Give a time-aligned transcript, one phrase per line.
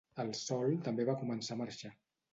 [0.21, 1.97] El sol també va començar a marxar.